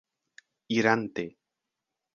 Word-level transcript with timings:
irante 0.77 1.25